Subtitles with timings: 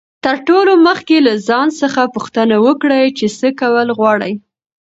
[0.25, 4.33] تر ټولو مخکي له ځان څخه پوښتنه وکړئ، چي څه کول غواړئ.